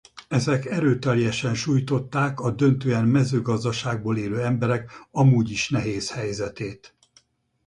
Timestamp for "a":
2.39-2.51